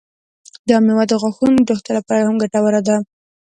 [0.67, 2.95] دا میوه د غاښونو د روغتیا لپاره هم ګټوره ده.